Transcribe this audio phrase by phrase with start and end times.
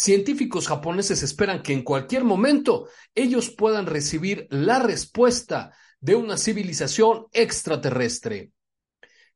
[0.00, 7.26] Científicos japoneses esperan que en cualquier momento ellos puedan recibir la respuesta de una civilización
[7.32, 8.50] extraterrestre.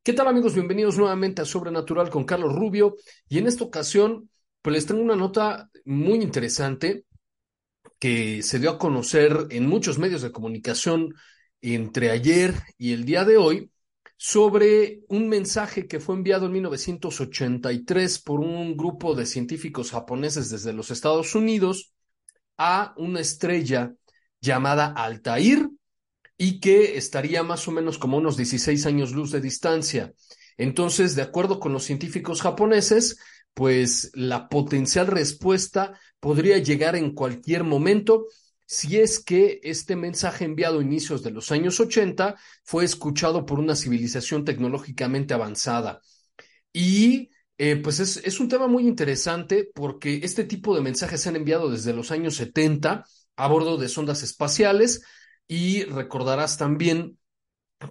[0.01, 0.55] ¿Qué tal amigos?
[0.55, 2.95] Bienvenidos nuevamente a Sobrenatural con Carlos Rubio
[3.29, 4.31] y en esta ocasión
[4.63, 7.05] pues les tengo una nota muy interesante
[7.99, 11.13] que se dio a conocer en muchos medios de comunicación
[11.61, 13.69] entre ayer y el día de hoy
[14.17, 20.73] sobre un mensaje que fue enviado en 1983 por un grupo de científicos japoneses desde
[20.73, 21.93] los Estados Unidos
[22.57, 23.93] a una estrella
[24.39, 25.69] llamada Altair
[26.37, 30.13] y que estaría más o menos como unos 16 años luz de distancia.
[30.57, 33.17] Entonces, de acuerdo con los científicos japoneses,
[33.53, 38.27] pues la potencial respuesta podría llegar en cualquier momento
[38.65, 43.59] si es que este mensaje enviado a inicios de los años 80 fue escuchado por
[43.59, 46.01] una civilización tecnológicamente avanzada.
[46.73, 51.29] Y eh, pues es, es, un tema muy interesante porque este tipo de mensajes se
[51.29, 53.05] han enviado desde los años 70
[53.37, 55.03] a bordo de sondas espaciales
[55.47, 57.17] y recordarás también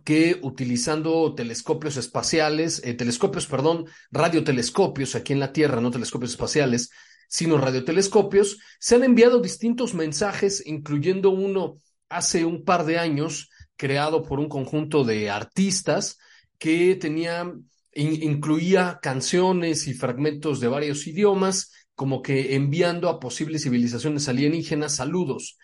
[0.03, 6.91] que utilizando telescopios espaciales, eh, telescopios, perdón, radiotelescopios aquí en la Tierra, no telescopios espaciales,
[7.29, 11.77] sino radiotelescopios, se han enviado distintos mensajes, incluyendo uno
[12.09, 16.19] hace un par de años, creado por un conjunto de artistas
[16.59, 17.53] que tenía,
[17.93, 25.59] incluía canciones y fragmentos de varios idiomas, como que enviando a posibles civilizaciones alienígenas saludos.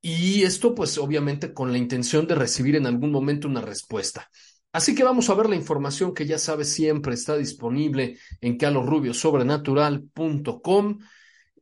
[0.00, 4.30] Y esto, pues, obviamente, con la intención de recibir en algún momento una respuesta.
[4.76, 10.98] Así que vamos a ver la información que ya sabes siempre está disponible en calorrubiosobrenatural.com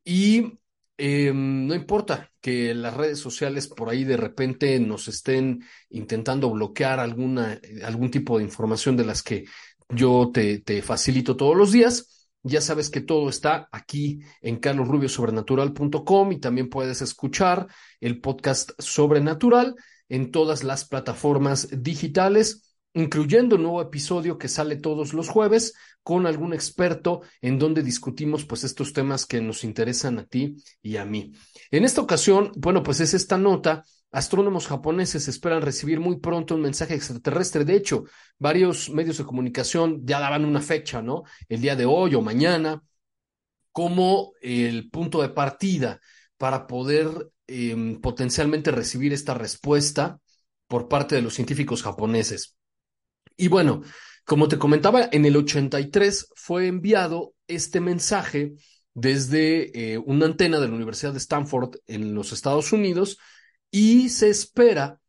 [0.02, 0.58] y
[0.98, 6.98] eh, no importa que las redes sociales por ahí de repente nos estén intentando bloquear
[6.98, 9.44] alguna, algún tipo de información de las que
[9.90, 12.28] yo te, te facilito todos los días.
[12.42, 17.68] Ya sabes que todo está aquí en carlosrubiosobrenatural.com y también puedes escuchar
[18.00, 19.76] el podcast Sobrenatural
[20.08, 26.26] en todas las plataformas digitales incluyendo un nuevo episodio que sale todos los jueves con
[26.26, 31.04] algún experto en donde discutimos pues estos temas que nos interesan a ti y a
[31.04, 31.32] mí.
[31.70, 33.84] En esta ocasión, bueno, pues es esta nota.
[34.12, 37.64] Astrónomos japoneses esperan recibir muy pronto un mensaje extraterrestre.
[37.64, 38.04] De hecho,
[38.38, 41.24] varios medios de comunicación ya daban una fecha, ¿no?
[41.48, 42.80] El día de hoy o mañana,
[43.72, 46.00] como el punto de partida
[46.36, 50.20] para poder eh, potencialmente recibir esta respuesta
[50.68, 52.56] por parte de los científicos japoneses.
[53.36, 53.82] Y bueno,
[54.24, 58.54] como te comentaba, en el 83 fue enviado este mensaje
[58.94, 63.18] desde eh, una antena de la Universidad de Stanford en los Estados Unidos
[63.70, 65.00] y se espera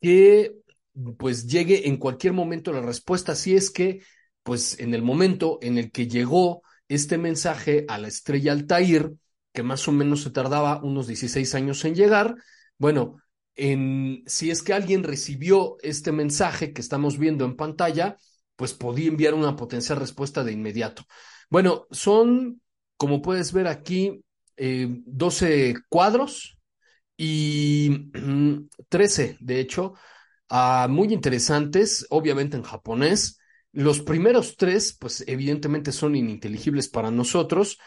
[0.00, 0.54] que
[1.18, 4.02] pues llegue en cualquier momento la respuesta, si es que
[4.42, 9.12] pues en el momento en el que llegó este mensaje a la estrella Altair,
[9.52, 12.36] que más o menos se tardaba unos 16 años en llegar,
[12.78, 13.16] bueno,
[13.56, 18.16] en si es que alguien recibió este mensaje que estamos viendo en pantalla,
[18.56, 21.04] pues podía enviar una potencial respuesta de inmediato.
[21.50, 22.60] Bueno, son,
[22.96, 24.24] como puedes ver aquí,
[24.56, 26.58] eh, 12 cuadros
[27.16, 28.10] y
[28.88, 29.94] 13, de hecho,
[30.50, 33.38] uh, muy interesantes, obviamente en japonés.
[33.72, 37.78] Los primeros tres, pues evidentemente son ininteligibles para nosotros,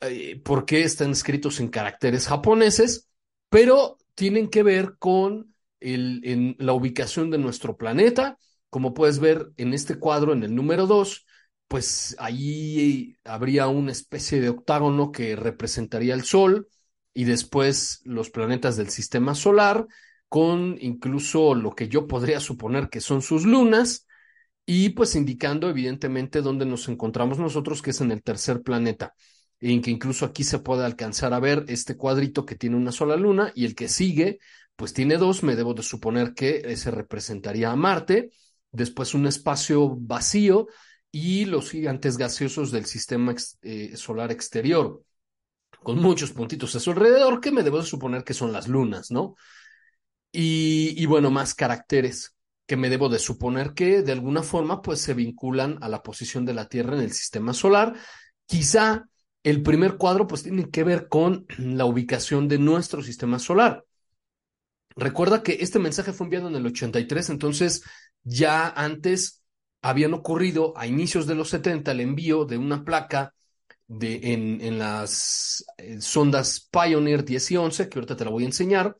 [0.00, 3.08] eh, porque están escritos en caracteres japoneses,
[3.48, 8.38] pero tienen que ver con el, en la ubicación de nuestro planeta.
[8.70, 11.26] Como puedes ver en este cuadro, en el número 2,
[11.68, 16.68] pues ahí habría una especie de octágono que representaría el Sol
[17.14, 19.86] y después los planetas del sistema solar,
[20.28, 24.06] con incluso lo que yo podría suponer que son sus lunas.
[24.66, 29.14] y pues indicando evidentemente dónde nos encontramos nosotros, que es en el tercer planeta,
[29.60, 33.16] en que incluso aquí se puede alcanzar a ver este cuadrito que tiene una sola
[33.16, 34.38] luna y el que sigue,
[34.76, 38.30] pues tiene dos, me debo de suponer que ese representaría a Marte,
[38.70, 40.66] después un espacio vacío
[41.10, 45.02] y los gigantes gaseosos del sistema eh, solar exterior,
[45.82, 49.10] con muchos puntitos a su alrededor, que me debo de suponer que son las lunas,
[49.10, 49.36] ¿no?
[50.30, 52.34] Y, y bueno, más caracteres
[52.66, 56.44] que me debo de suponer que de alguna forma pues se vinculan a la posición
[56.44, 57.94] de la Tierra en el sistema solar.
[58.44, 59.08] Quizá
[59.46, 63.84] el primer cuadro pues tiene que ver con la ubicación de nuestro sistema solar.
[64.96, 67.84] Recuerda que este mensaje fue enviado en el 83, entonces
[68.24, 69.44] ya antes
[69.82, 73.34] habían ocurrido a inicios de los 70 el envío de una placa
[73.86, 78.42] de, en, en las eh, sondas Pioneer 10 y 11, que ahorita te la voy
[78.42, 78.96] a enseñar,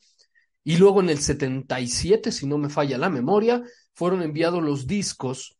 [0.63, 3.61] y luego en el 77, si no me falla la memoria,
[3.93, 5.57] fueron enviados los discos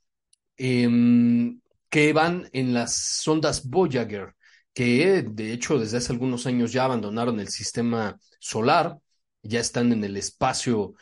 [0.55, 4.36] em, que van en las sondas Voyager,
[4.77, 8.99] que de hecho desde hace algunos años ya abandonaron el sistema solar,
[9.41, 10.93] ya están en el espacio,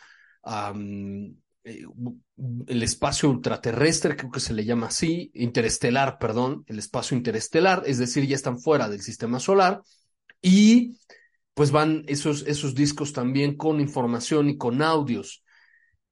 [1.66, 1.86] eh,
[2.68, 7.98] el espacio ultraterrestre, creo que se le llama así, interestelar, perdón, el espacio interestelar, es
[7.98, 9.82] decir, ya están fuera del sistema solar.
[10.42, 10.98] Y
[11.54, 15.44] pues van esos, esos discos también con información y con audios.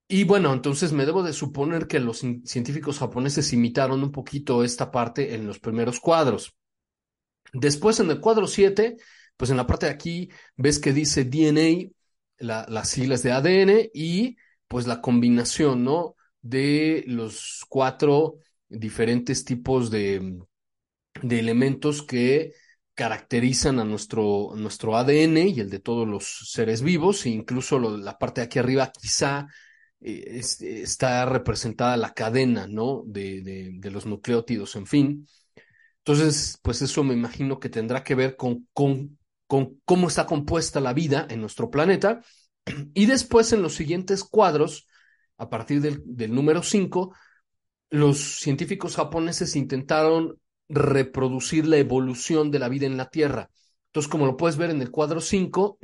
[0.10, 4.92] Y bueno, entonces me debo de suponer que los científicos japoneses imitaron un poquito esta
[4.92, 6.58] parte en los primeros cuadros.
[7.54, 8.98] Después en el cuadro 7,
[9.38, 11.90] pues en la parte de aquí ves que dice DNA,
[12.40, 16.16] las siglas de ADN y pues la combinación, ¿no?
[16.42, 20.40] De los cuatro diferentes tipos de,
[21.22, 22.54] de elementos que
[22.96, 28.18] caracterizan a nuestro, nuestro ADN y el de todos los seres vivos, e incluso la
[28.18, 29.48] parte de aquí arriba quizá
[30.00, 33.04] eh, está representada la cadena, ¿no?
[33.06, 35.28] De, de, los nucleótidos, en fin.
[36.06, 39.18] Entonces, pues eso me imagino que tendrá que ver con, con,
[39.48, 42.22] con cómo está compuesta la vida en nuestro planeta.
[42.94, 44.88] Y después, en los siguientes cuadros,
[45.38, 47.16] a partir del, del número 5,
[47.90, 50.40] los científicos japoneses intentaron
[50.70, 53.50] reproducir la evolución de la vida en la Tierra.
[53.88, 55.78] Entonces, como lo puedes ver en el cuadro 5,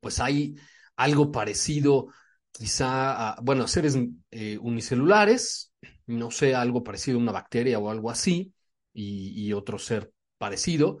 [0.00, 0.56] pues hay
[0.96, 2.08] algo parecido
[2.52, 3.96] quizá a, bueno, seres
[4.30, 5.72] eh, unicelulares,
[6.06, 8.52] no sé, algo parecido a una bacteria o algo así,
[8.92, 10.98] y, otro ser parecido.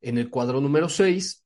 [0.00, 1.44] En el cuadro número 6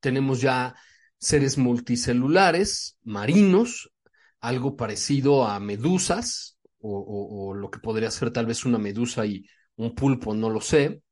[0.00, 0.74] tenemos ya
[1.18, 3.92] seres multicelulares, marinos,
[4.40, 9.44] algo parecido a medusas, o, lo que podría ser tal vez una medusa y
[9.76, 11.02] un pulpo, no lo sé.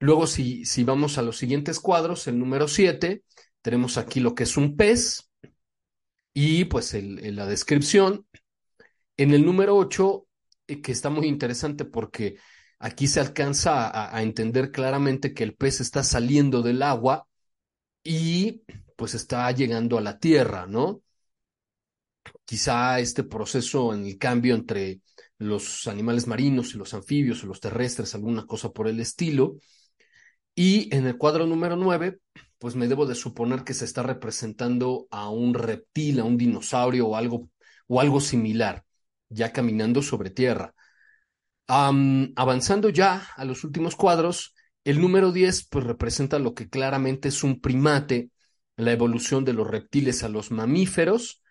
[0.00, 3.22] Luego, si, si vamos a los siguientes cuadros, el número 7,
[3.62, 5.30] tenemos aquí lo que es un pez
[6.34, 8.26] y pues la descripción.
[9.16, 10.26] En el número 8,
[10.66, 12.36] eh, que está muy interesante porque
[12.78, 17.26] aquí se alcanza a, entender claramente que el pez está saliendo del agua
[18.02, 18.62] y
[18.96, 21.02] pues está llegando a la tierra, ¿no?
[22.44, 25.00] Quizá este proceso en el cambio entre
[25.38, 29.56] los animales marinos y los anfibios o los terrestres, alguna cosa por el estilo.
[30.54, 32.20] Y en el cuadro número 9,
[32.58, 37.08] pues me debo de suponer que se está representando a un reptil, a un dinosaurio
[37.08, 37.50] o algo,
[37.88, 38.84] o algo similar,
[39.28, 40.74] ya caminando sobre tierra.
[41.66, 47.42] Avanzando ya a los últimos cuadros, el número 10 pues representa lo que claramente es
[47.42, 48.30] un primate,
[48.76, 51.42] la evolución de los reptiles a los mamíferos,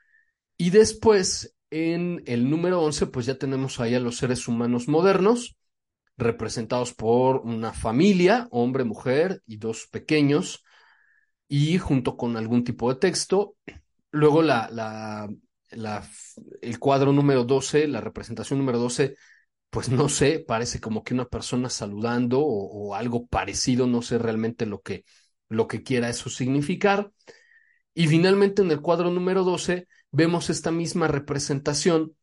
[0.57, 5.57] y después en el número 11, pues ya tenemos ahí a los seres humanos modernos,
[6.17, 10.63] representados por una familia, hombre, mujer y dos pequeños,
[11.47, 13.55] y junto con algún tipo de texto.
[14.11, 16.07] Luego la, la,
[16.61, 19.15] el cuadro número 12, la representación número 12,
[19.73, 24.67] pues no sé, parece como que una persona saludando o, algo parecido, no sé realmente
[24.67, 25.03] lo que,
[25.49, 27.11] lo que quiera eso significar.
[27.95, 32.15] Y finalmente en el cuadro número 12 vemos esta misma representación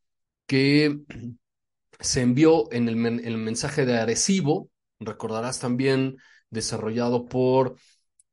[0.46, 1.00] que
[1.98, 6.18] se envió en el, el mensaje de Arecibo, recordarás también
[6.50, 7.74] desarrollado por,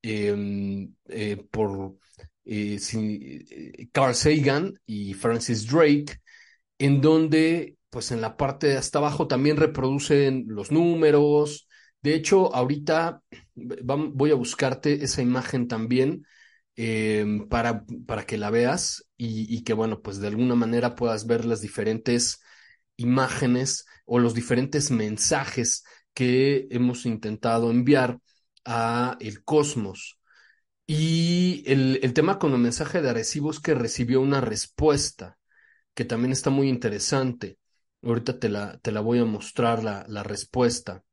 [0.04, 1.98] em, eh, por
[2.46, 6.22] eh, eh, Carl Sagan y Francis Drake,
[6.78, 11.68] en donde, pues en la parte de hasta abajo también reproducen los números.
[12.02, 13.22] De hecho, ahorita
[13.56, 16.24] voy a buscarte esa imagen también
[16.80, 21.44] Em, para, para que la veas y, que, bueno, pues de alguna manera puedas ver
[21.44, 22.40] las diferentes
[22.98, 28.20] imágenes o los diferentes mensajes que hemos intentado enviar
[28.64, 30.20] a el cosmos.
[30.88, 35.38] Y el, el tema con el mensaje de Arecibo es que recibió una respuesta
[35.96, 37.58] que también está muy interesante.
[38.08, 41.04] Ahorita te la, te la voy a mostrar la, la respuesta.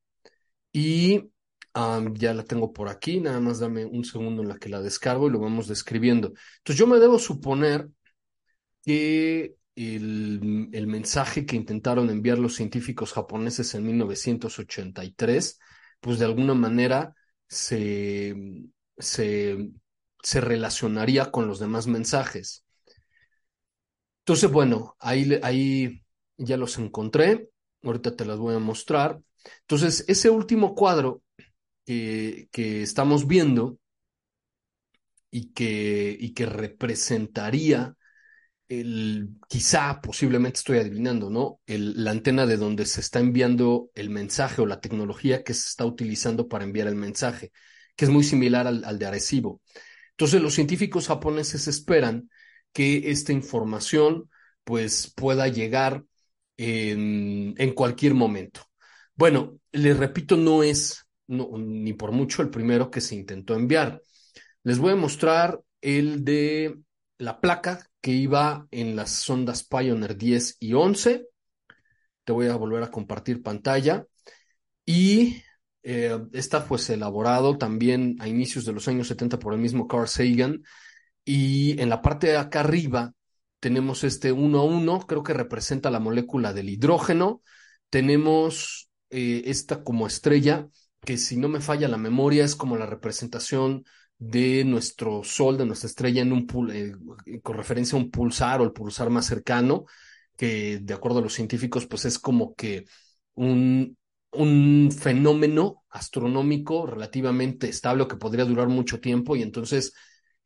[0.73, 1.31] Y
[2.15, 5.29] ya la tengo por aquí, nada más dame un segundo en la que la descargo
[5.29, 6.29] y lo vamos describiendo.
[6.59, 7.89] Entonces yo me debo suponer
[8.85, 15.59] que el, el mensaje que intentaron enviar los científicos japoneses en 1983,
[16.01, 17.15] pues de alguna manera
[17.49, 18.35] se,
[18.99, 19.71] se,
[20.23, 22.65] se relacionaría con los demás mensajes.
[24.21, 26.03] Entonces, bueno, ahí, ahí
[26.37, 27.51] ya los encontré,
[27.83, 29.21] ahorita te las voy a mostrar.
[29.63, 31.23] Entonces, ese último cuadro
[31.85, 33.79] que, que estamos viendo
[35.31, 37.97] y que, y que representaría
[38.69, 41.61] el, quizá, posiblemente estoy adivinando, ¿no?
[41.67, 45.69] El, la antena de donde se está enviando el mensaje o la tecnología que se
[45.69, 47.53] está utilizando para enviar el mensaje,
[47.97, 49.61] que es muy similar al, al de Arecibo.
[50.13, 52.31] Entonces, los científicos japoneses esperan
[52.73, 54.31] que esta información
[54.65, 56.05] pues pueda llegar
[56.57, 58.63] en, cualquier momento.
[59.15, 64.03] Bueno, les repito, no es ni por mucho el primero que se intentó enviar.
[64.63, 66.79] Les voy a mostrar el de
[67.19, 71.27] la placa que iba en las sondas Pioneer 10 y 11.
[72.25, 74.07] Te voy a volver a compartir pantalla.
[74.85, 75.43] Y
[75.83, 80.09] eh, esta fue elaborado también a inicios de los años 70 por el mismo Carl
[80.09, 80.63] Sagan.
[81.25, 83.15] Y en la parte de acá arriba
[83.65, 87.41] tenemos este 1 a 1, creo que representa la molécula del hidrógeno.
[87.89, 90.69] Tenemos eh, esta como estrella,
[91.01, 93.87] que si no me falla la memoria es como la representación
[94.19, 96.93] de nuestro Sol, de nuestra estrella, en un eh,
[97.43, 99.87] con referencia a un pulsar o el pulsar más cercano,
[100.37, 102.85] que de acuerdo a los científicos, pues es como que
[103.33, 103.97] un,
[104.33, 109.95] un fenómeno astronómico relativamente estable que podría durar mucho tiempo y entonces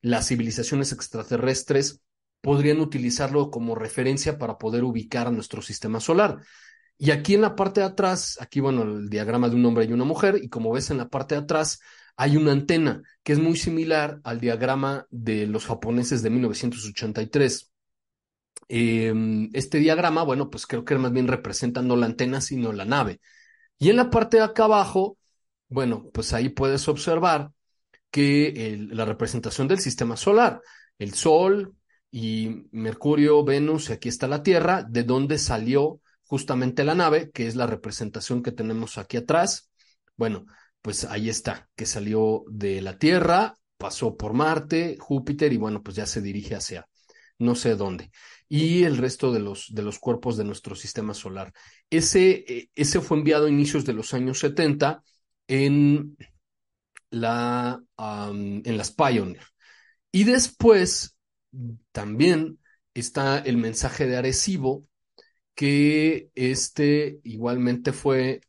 [0.03, 2.01] las civilizaciones extraterrestres
[2.41, 6.39] podrían utilizarlo como referencia para poder ubicar a nuestro sistema solar.
[6.99, 9.93] Y aquí en la parte de atrás, aquí bueno, el diagrama de un hombre y
[9.93, 11.81] una mujer, y como ves en la parte de atrás
[12.17, 17.71] hay una antena que es muy similar al diagrama de los japoneses de 1983.
[18.69, 22.85] Em, este diagrama, bueno, pues creo que más bien representa no la antena, sino la
[22.85, 23.21] nave.
[23.79, 25.17] Y en la parte de acá abajo,
[25.69, 27.53] bueno, pues ahí puedes observar
[28.11, 30.61] que la representación del sistema solar,
[30.99, 31.77] el Sol,
[32.11, 37.47] y Mercurio, Venus, y aquí está la Tierra, de donde salió justamente la nave, que
[37.47, 39.71] es la representación que tenemos aquí atrás.
[40.17, 40.47] Bueno,
[40.83, 45.97] pues ahí está, que salió de la Tierra, pasó por Marte, Júpiter, y bueno, pues
[45.97, 46.89] ya se dirige hacia
[47.39, 48.11] no sé dónde.
[48.49, 51.53] Y el resto de los, de los cuerpos de nuestro sistema solar.
[51.91, 55.03] Ese, eh, ese fue enviado a inicios de los años 70
[55.47, 56.17] en,
[57.11, 59.45] la, en las Pioneer.
[60.11, 61.17] Y después
[61.93, 62.59] también
[62.95, 64.87] está el mensaje de Arecibo,
[65.55, 68.41] que este igualmente fue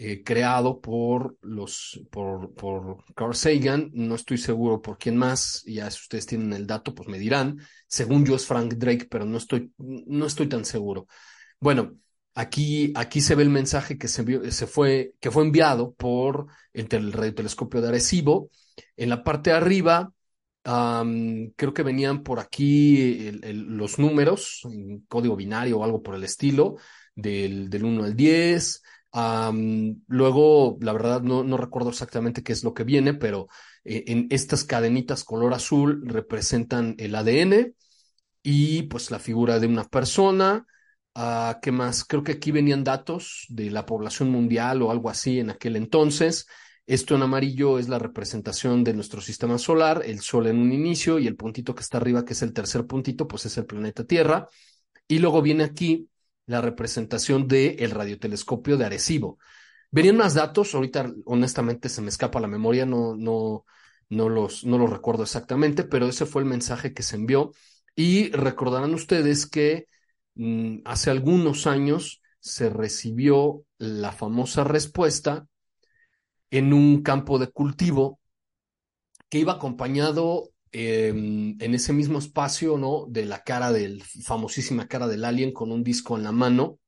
[0.00, 5.90] eh, creado por los por, por Carl Sagan, no estoy seguro por quién más, ya
[5.90, 7.58] si ustedes tienen el dato, pues me dirán.
[7.88, 11.06] Según yo es Frank Drake, pero no estoy, no estoy tan seguro.
[11.58, 11.96] Bueno,
[12.34, 16.86] aquí, aquí se ve el mensaje que se, se fue, que fue enviado por el,
[16.90, 18.50] el radiotelescopio de Arecibo.
[18.96, 20.12] En la parte de arriba
[21.56, 26.76] creo que venían por aquí los números en código binario o algo por el estilo,
[27.14, 28.82] del, del 1 al 10.
[30.08, 33.48] luego, la verdad, no, recuerdo exactamente qué es lo que viene, pero
[33.84, 37.74] eh, en estas cadenitas color azul representan el ADN
[38.42, 40.66] y pues la figura de una persona.
[41.14, 42.04] Uh, ¿Qué más?
[42.04, 46.46] Creo que aquí venían datos de la población mundial o algo así en aquel entonces.
[46.88, 51.18] Esto en amarillo es la representación de nuestro sistema solar, el Sol en un inicio
[51.18, 54.04] y el puntito que está arriba, que es el tercer puntito, pues es el planeta
[54.04, 54.48] Tierra.
[55.06, 56.08] Y luego viene aquí
[56.46, 59.38] la representación del radiotelescopio de Arecibo.
[59.90, 63.66] Venían más datos, ahorita honestamente se me escapa la memoria, no, no,
[64.08, 67.52] no, los, no los recuerdo exactamente, pero ese fue el mensaje que se envió.
[67.96, 69.88] Y recordarán ustedes que
[70.36, 75.46] mm, hace algunos años se recibió la famosa respuesta
[76.50, 78.20] en un campo de cultivo
[79.28, 83.06] que iba acompañado em, en ese mismo espacio, ¿no?
[83.08, 86.78] De la cara del, famosísima cara del alien con un disco en la mano.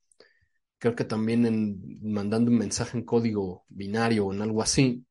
[0.79, 5.05] Creo que también mandando un mensaje en código binario o en algo así.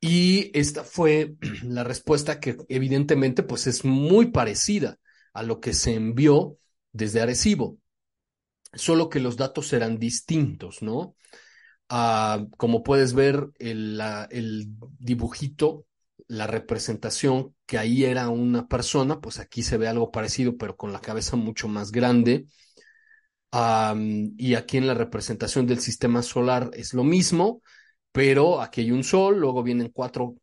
[0.00, 4.98] Y esta fue la respuesta que evidentemente pues es muy parecida
[5.32, 6.58] a lo que se envió
[6.92, 7.78] desde Arecibo,
[8.72, 11.14] solo que los datos eran distintos, ¿no?
[11.88, 14.00] Como puedes ver, el,
[14.98, 15.86] dibujito,
[16.28, 20.92] la representación que ahí era una persona, pues aquí se ve algo parecido, pero con
[20.92, 22.46] la cabeza mucho más grande.
[23.52, 27.62] y aquí en la representación del sistema solar es lo mismo,
[28.12, 30.36] pero aquí hay un sol, luego vienen cuatro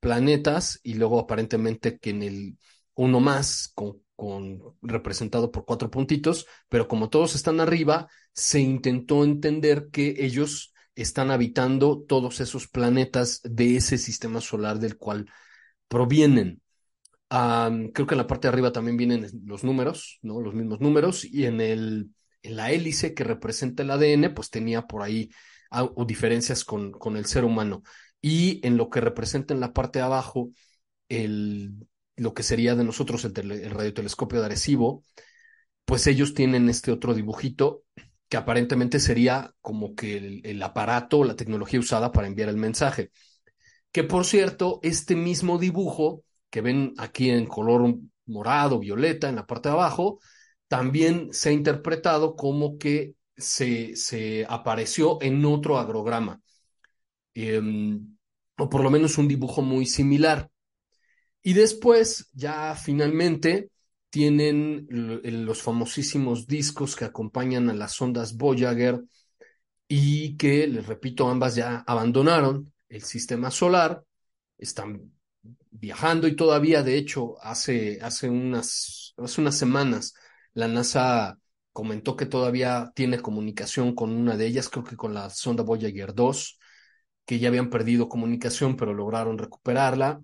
[0.00, 2.58] planetas y luego aparentemente que en el
[2.94, 9.88] uno más con, representado por cuatro puntitos, pero como todos están arriba, se intentó entender
[9.90, 15.30] que ellos están habitando todos esos planetas de ese sistema solar del cual
[15.88, 16.62] provienen.
[17.28, 20.40] creo que en la parte de arriba también vienen los números, ¿no?
[20.40, 22.10] Los mismos números, y en el,
[22.42, 25.30] en la hélice que representa el ADN, pues tenía por ahí
[25.70, 27.82] o diferencias con, con el ser humano.
[28.20, 30.50] Y en lo que representa en la parte de abajo,
[31.08, 31.72] el,
[32.16, 35.04] lo que sería de nosotros el, el radiotelescopio de Arecibo,
[35.84, 37.84] pues ellos tienen este otro dibujito
[38.30, 43.10] que aparentemente sería como que el, aparato, la tecnología usada para enviar el mensaje.
[43.90, 47.96] Que por cierto, este mismo dibujo que ven aquí en color
[48.26, 50.20] morado, violeta, en la parte de abajo,
[50.68, 56.40] también se ha interpretado como que se, se apareció en otro agrograma,
[57.34, 58.16] em,
[58.56, 60.48] o por lo menos un dibujo muy similar.
[61.42, 63.70] Y después, ya finalmente,
[64.10, 69.02] tienen los famosísimos discos que acompañan a las ondas Voyager
[69.88, 74.04] y que, les repito, ambas ya abandonaron el sistema solar,
[74.58, 75.12] están
[75.70, 80.14] viajando y todavía, de hecho, hace, hace, unas, hace unas semanas
[80.54, 81.38] la NASA
[81.72, 86.14] comentó que todavía tiene comunicación con una de ellas, creo que con la sonda Voyager
[86.14, 86.58] 2,
[87.24, 90.20] que ya habían perdido comunicación, pero lograron recuperarla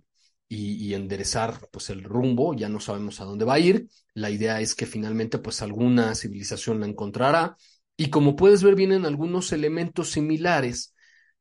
[0.48, 3.88] y, enderezar pues el rumbo, ya no sabemos a dónde va a ir.
[4.14, 7.56] La idea es que finalmente pues alguna civilización la encontrará
[7.96, 10.94] y como puedes ver vienen algunos elementos similares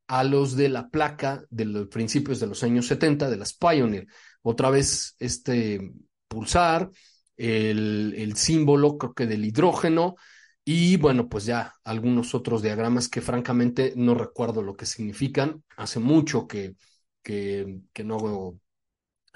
[0.08, 4.06] a los de la placa de los principios de los años 70 de las Pioneer.
[4.42, 5.92] Otra vez este
[6.28, 6.90] pulsar,
[7.36, 10.16] el, el símbolo creo que del hidrógeno
[10.64, 15.62] y bueno, pues ya algunos otros diagramas que francamente no recuerdo lo que significan.
[15.76, 16.74] Hace mucho que,
[17.22, 18.60] que, que no hago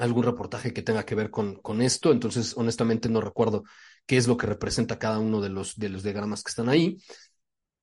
[0.00, 3.64] algún reportaje que tenga que ver con, con esto, entonces honestamente no recuerdo
[4.06, 6.96] qué es lo que representa cada uno de los, de los diagramas que están ahí.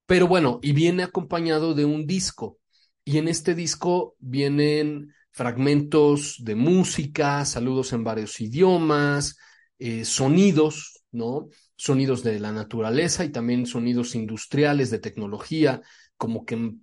[0.06, 2.60] Pero bueno, y viene acompañado de un disco,
[3.04, 9.38] y en este disco vienen fragmentos de música, saludos en varios idiomas,
[9.80, 11.48] eh, sonidos, ¿no?
[11.76, 15.82] Sonidos de la naturaleza y también sonidos industriales de tecnología,
[16.18, 16.74] como que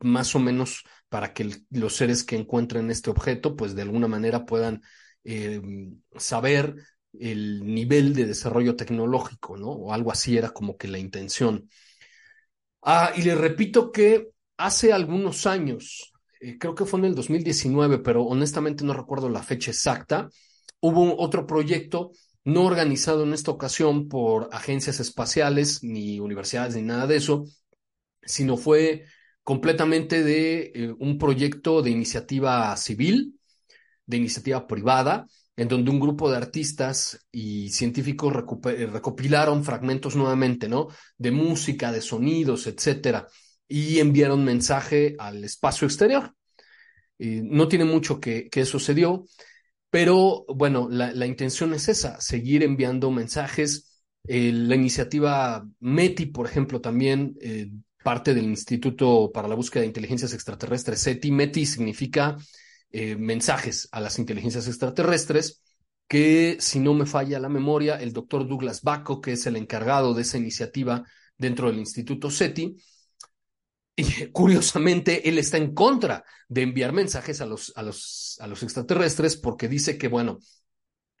[0.00, 4.46] más o menos para que los seres que encuentren este objeto, pues de alguna manera
[4.46, 4.80] puedan
[5.24, 5.60] eh,
[6.16, 6.74] saber
[7.12, 9.68] el nivel de desarrollo tecnológico, ¿no?
[9.68, 11.68] O algo así era como que la intención.
[12.80, 17.98] Ah, y le repito que hace algunos años, eh, creo que fue en el 2019,
[17.98, 20.30] pero honestamente no recuerdo la fecha exacta,
[20.80, 22.12] hubo otro proyecto
[22.44, 27.44] no organizado en esta ocasión por agencias espaciales, ni universidades, ni nada de eso,
[28.22, 29.04] sino fue
[29.44, 33.38] completamente de eh, un proyecto de iniciativa civil,
[34.06, 35.26] de iniciativa privada,
[35.56, 38.32] en donde un grupo de artistas y científicos
[38.66, 40.88] eh, recopilaron fragmentos nuevamente, ¿no?
[41.18, 43.26] De música, de sonidos, etcétera,
[43.68, 46.34] y enviaron mensaje al espacio exterior.
[47.18, 48.78] no tiene mucho que, que eso
[49.90, 54.02] pero bueno, la, la, intención es esa, seguir enviando mensajes.
[54.24, 57.36] la iniciativa METI, por ejemplo, también
[58.02, 61.30] parte del Instituto para la Búsqueda de Inteligencias Extraterrestres, SETI.
[61.30, 62.36] METI significa
[62.90, 65.62] eh, mensajes a las inteligencias extraterrestres,
[66.08, 70.14] que si no me falla la memoria, el doctor Douglas Baco, que es el encargado
[70.14, 71.04] de esa iniciativa
[71.38, 72.76] dentro del Instituto SETI,
[73.94, 78.62] y curiosamente él está en contra de enviar mensajes a los, a los, a los
[78.62, 80.38] extraterrestres porque dice que, bueno,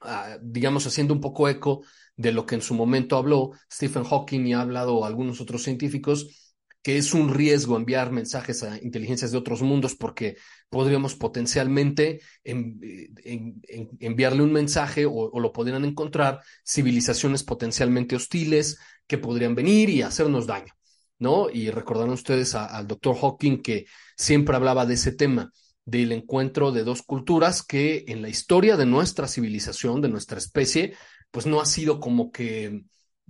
[0.00, 1.82] ah, digamos, haciendo un poco eco
[2.16, 6.41] de lo que en su momento habló Stephen Hawking y ha hablado algunos otros científicos,
[6.82, 10.36] que es un riesgo enviar mensajes a inteligencias de otros mundos porque
[10.68, 19.90] podríamos potencialmente enviarle un mensaje o, lo podrían encontrar civilizaciones potencialmente hostiles que podrían venir
[19.90, 20.74] y hacernos daño,
[21.18, 21.48] ¿no?
[21.50, 25.52] Y recordarán ustedes al doctor Hawking que siempre hablaba de ese tema
[25.84, 30.94] del encuentro de dos culturas que en la historia de nuestra civilización, de nuestra especie,
[31.30, 32.84] pues no ha sido como que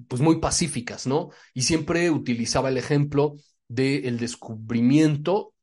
[0.08, 1.30] pues muy pacíficas, ¿no?
[1.54, 3.34] Y siempre utilizaba el ejemplo
[3.68, 5.54] del descubrimiento,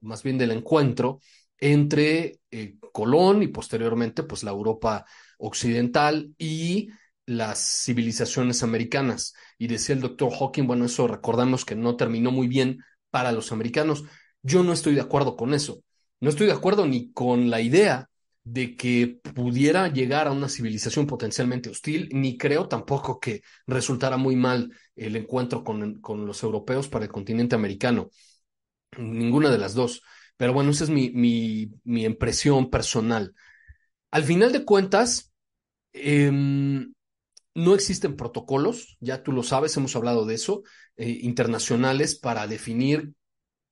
[0.00, 1.20] más bien del encuentro,
[1.58, 5.04] entre eh, Colón y posteriormente pues la Europa
[5.38, 6.90] occidental y
[7.26, 9.34] las civilizaciones americanas.
[9.58, 12.78] Y decía el doctor Hawking, bueno, eso recordamos que no terminó muy bien
[13.10, 14.04] para los americanos.
[14.42, 15.82] Yo no estoy de acuerdo con eso.
[16.20, 18.08] No estoy de acuerdo ni con la idea
[18.44, 24.36] de que pudiera llegar a una civilización potencialmente hostil, ni creo tampoco que resultara muy
[24.36, 28.10] mal el encuentro con, con los europeos para el continente americano.
[28.98, 30.02] Ninguna de las dos.
[30.36, 33.34] Pero bueno, esa es mi, mi, impresión personal.
[34.10, 35.32] Al final de cuentas,
[35.92, 36.30] eh,
[37.54, 40.62] no existen protocolos, ya tú lo sabes, hemos hablado de eso,
[40.96, 43.14] eh, internacionales para definir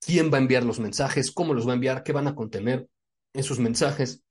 [0.01, 2.89] quién va a enviar los mensajes, cómo los va a enviar, qué van a contener
[3.33, 4.23] esos mensajes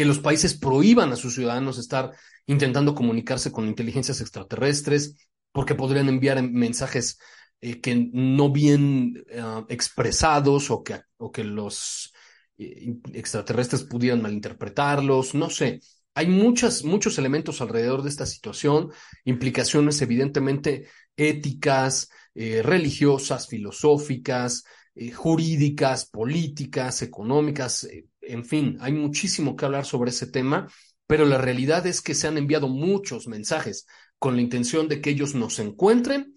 [0.00, 2.12] que los países prohíban a sus ciudadanos estar
[2.46, 5.14] intentando comunicarse con inteligencias extraterrestres,
[5.52, 7.18] porque podrían enviar mensajes
[7.60, 12.14] eh, que no bien uh, expresados o que, o que los
[12.56, 15.80] eh, extraterrestres pudieran malinterpretarlos, no sé.
[16.14, 18.90] Hay muchos elementos alrededor de esta situación,
[19.26, 29.56] implicaciones evidentemente éticas, eh, religiosas, filosóficas, eh, jurídicas, políticas, económicas, eh, en fin, hay muchísimo
[29.56, 30.68] que hablar sobre ese tema,
[31.06, 33.86] pero la realidad es que se han enviado muchos mensajes
[34.18, 36.36] con la intención de que ellos nos encuentren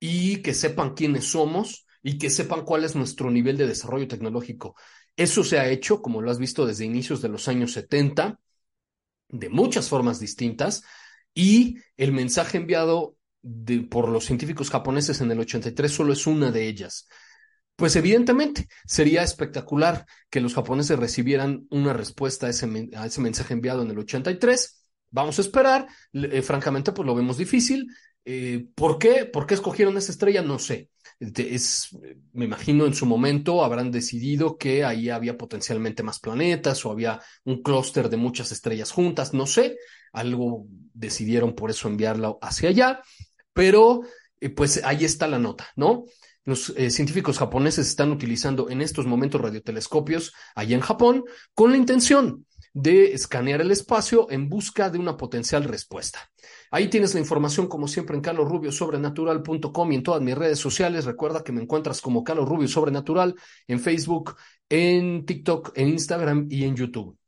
[0.00, 4.74] y que sepan quiénes somos y que sepan cuál es nuestro nivel de desarrollo tecnológico.
[5.16, 8.40] Eso se ha hecho, como lo has visto, desde inicios de los años 70,
[9.28, 10.82] de muchas formas distintas,
[11.34, 13.16] y el mensaje enviado
[13.90, 17.08] por los científicos japoneses en el 83 solo es una de ellas.
[17.76, 23.90] Pues evidentemente sería espectacular que los japoneses recibieran una respuesta a ese, mensaje enviado en
[23.90, 24.84] el 83.
[25.10, 25.86] Vamos a esperar.
[26.12, 27.86] Eh, francamente, pues lo vemos difícil.
[28.24, 29.24] Eh, ¿Por qué?
[29.24, 30.42] ¿Por qué escogieron esa estrella?
[30.42, 30.90] No sé.
[31.18, 31.88] Es,
[32.32, 37.20] me imagino en su momento habrán decidido que ahí había potencialmente más planetas o había
[37.44, 39.76] un clúster de muchas estrellas juntas, no sé.
[40.12, 43.02] Algo decidieron por eso enviarla hacia allá.
[43.52, 44.02] Pero,
[44.40, 46.04] eh, pues ahí está la nota, ¿no?
[46.44, 51.24] Los eh, científicos japoneses están utilizando en estos momentos radiotelescopios allá en Japón
[51.54, 56.30] con la intención de escanear el espacio en busca de una potencial respuesta.
[56.70, 61.04] Ahí tienes la información, como siempre, en calorrubiosobrenatural.com y en todas mis redes sociales.
[61.04, 63.34] Recuerda que me encuentras como Carlos Rubio Sobrenatural
[63.66, 64.36] en Facebook,
[64.68, 67.18] en TikTok, en Instagram y en YouTube,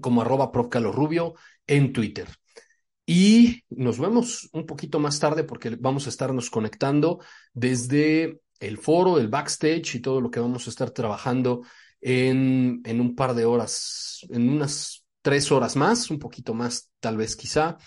[0.00, 0.68] como arroba prof.
[1.66, 2.28] En Twitter.
[3.10, 7.20] Y nos vemos un poquito más tarde porque vamos a estarnos conectando
[7.54, 11.62] desde el foro, el backstage y todo lo que vamos a estar trabajando
[12.02, 17.16] en, en un par de horas, en unas tres horas más, un poquito más tal
[17.16, 17.78] vez quizá,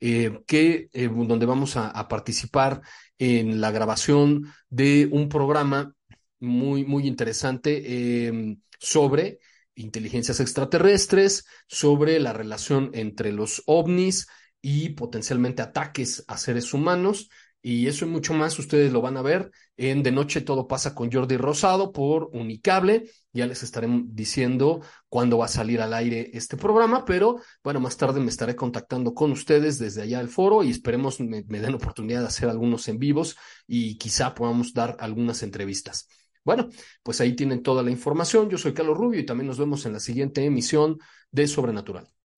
[0.00, 2.82] eh, que, eh, donde vamos a, participar
[3.16, 5.94] en la grabación de un programa
[6.40, 9.38] muy, muy interesante eh, sobre
[9.76, 14.26] inteligencias extraterrestres, sobre la relación entre los ovnis
[14.60, 17.28] y potencialmente ataques a seres humanos.
[17.60, 20.94] Y eso y mucho más ustedes lo van a ver en De Noche Todo pasa
[20.94, 23.10] con Jordi Rosado por Unicable.
[23.32, 27.96] Ya les estaré diciendo cuándo va a salir al aire este programa, pero bueno, más
[27.96, 31.74] tarde me estaré contactando con ustedes desde allá del foro y esperemos me, me den
[31.74, 36.08] oportunidad de hacer algunos en vivos y quizá podamos dar algunas entrevistas.
[36.44, 36.68] Bueno,
[37.02, 38.48] pues ahí tienen toda la información.
[38.48, 40.98] Yo soy Carlos Rubio y también nos vemos en la siguiente emisión
[41.30, 42.08] de Sobrenatural.